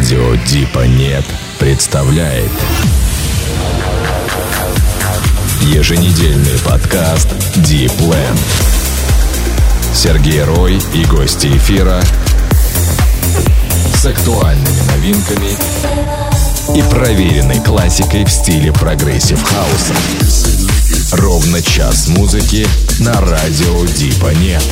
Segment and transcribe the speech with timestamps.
[0.00, 1.26] Радио Дипа Нет
[1.58, 2.50] представляет
[5.60, 8.40] Еженедельный подкаст Deep Land.
[9.92, 12.00] Сергей Рой и гости эфира
[13.94, 15.58] с актуальными новинками
[16.78, 19.92] и проверенной классикой в стиле прогрессив хауса.
[21.12, 22.66] Ровно час музыки
[23.00, 24.64] на радио Дипа Нет.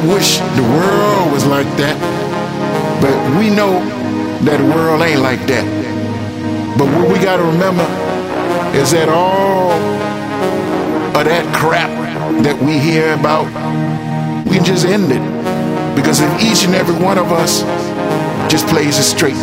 [0.00, 1.98] The world was like that,
[3.02, 3.80] but we know
[4.44, 5.66] that the world ain't like that.
[6.78, 7.82] But what we gotta remember
[8.78, 9.72] is that all
[11.18, 11.90] of that crap
[12.44, 13.46] that we hear about,
[14.46, 15.22] we just end it.
[15.96, 17.62] Because if each and every one of us
[18.50, 19.34] just plays it straight,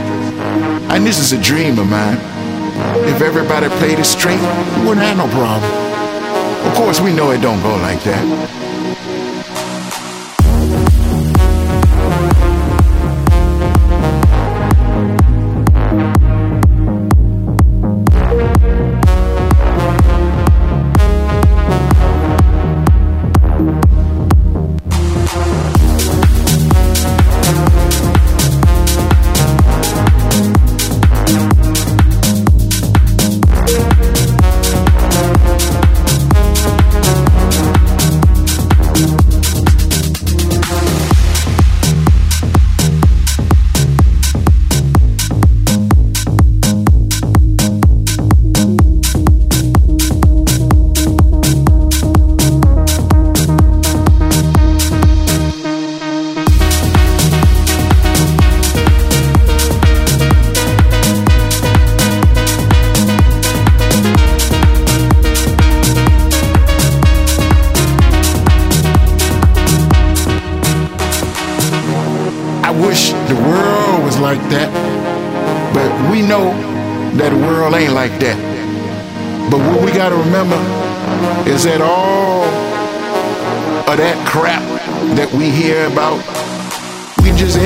[0.96, 2.18] and this is a dream of mine,
[3.12, 5.69] if everybody played it straight, we wouldn't have no problem.
[6.66, 8.65] Of course, we know it don't go like that.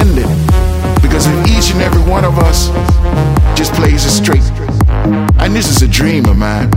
[0.10, 2.70] offended because each and every one of us
[3.58, 4.44] just plays it straight.
[5.40, 6.70] And this is a dream of mine.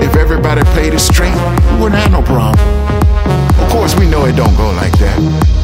[0.00, 2.58] If everybody played it straight, we wouldn't have no problem.
[3.60, 5.63] Of course, we know it don't go like that.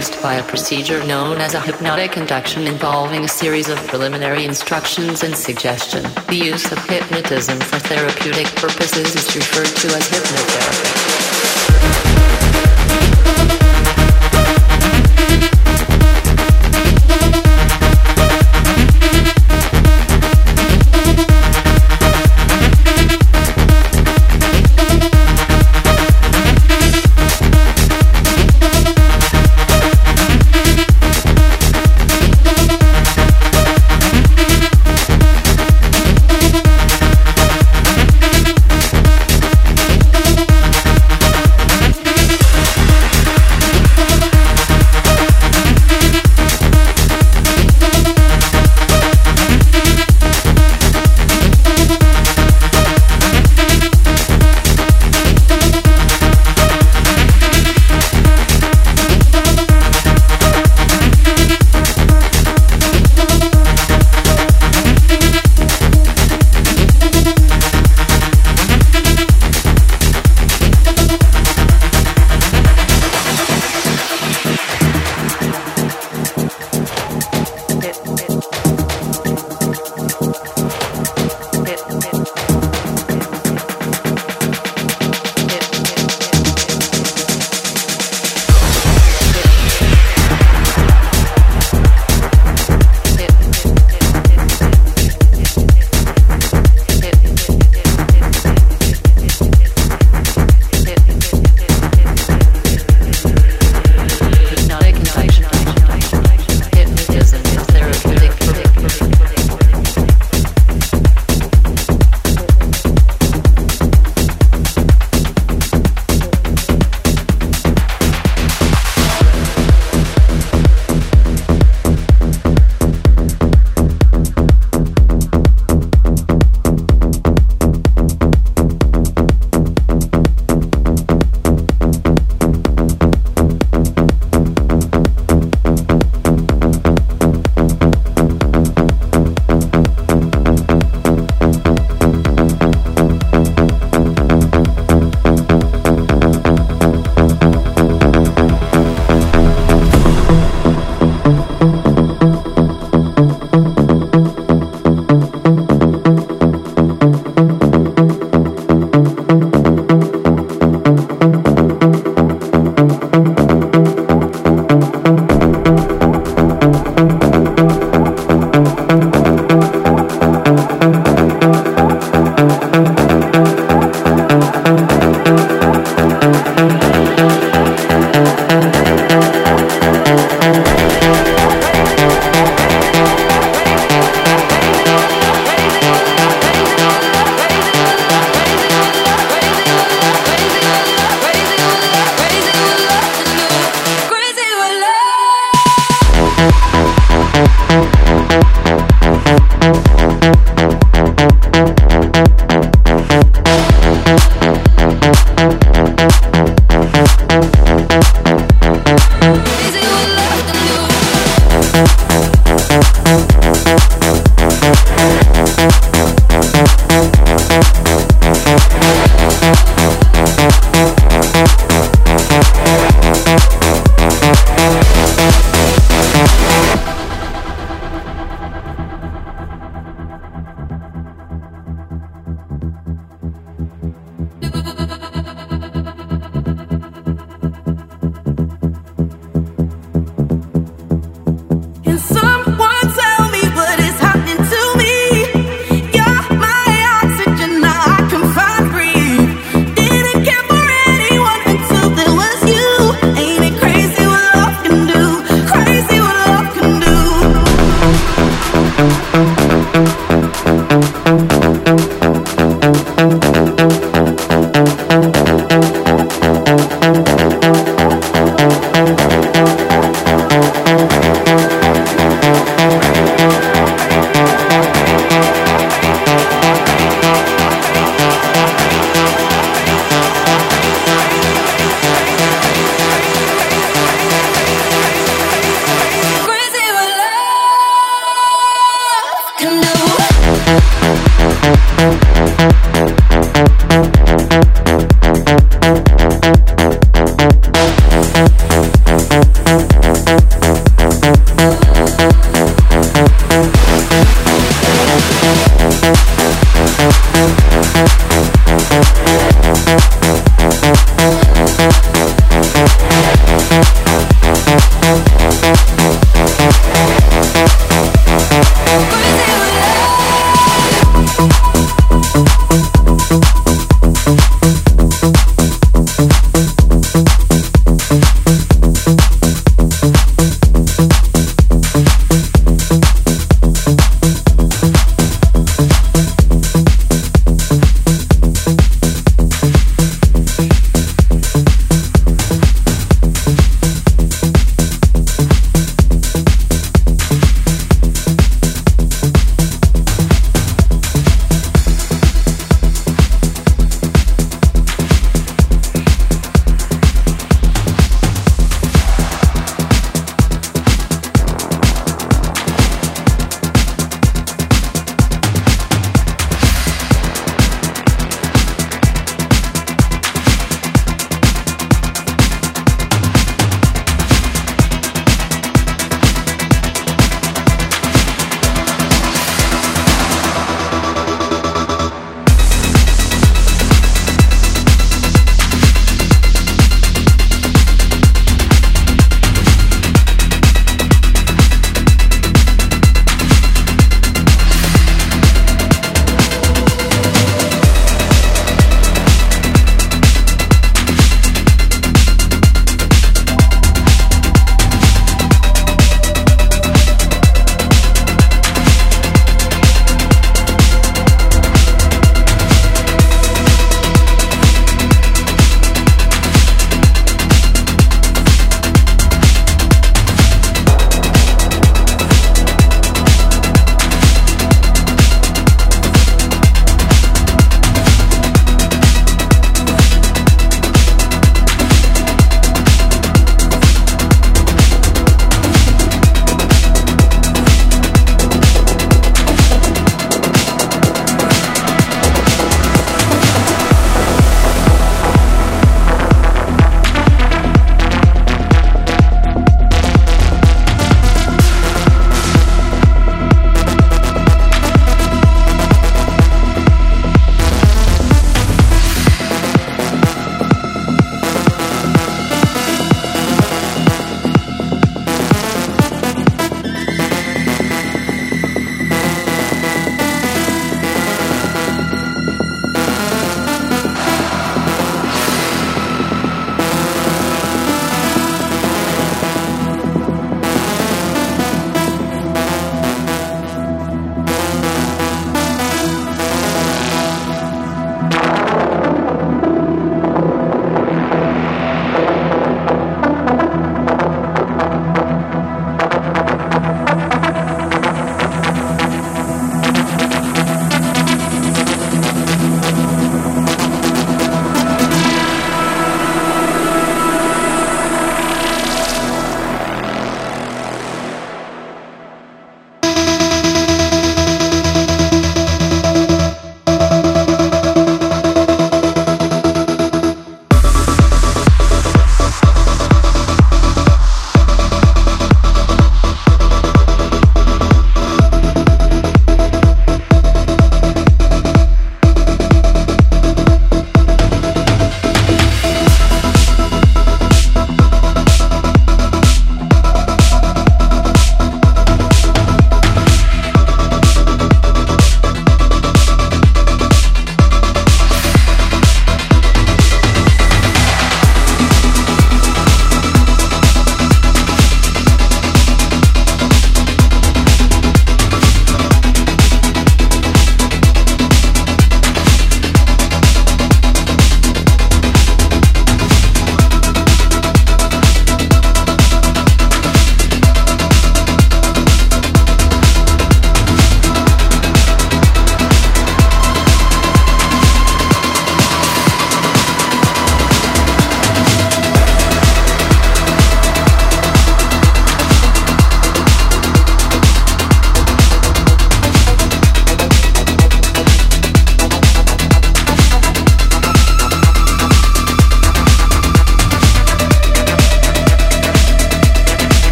[0.00, 5.22] Induced by a procedure known as a hypnotic induction involving a series of preliminary instructions
[5.22, 6.02] and suggestion.
[6.26, 11.39] The use of hypnotism for therapeutic purposes is referred to as hypnotherapy.